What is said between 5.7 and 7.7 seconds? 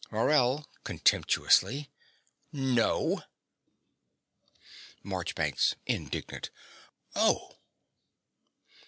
(indignant). Oh!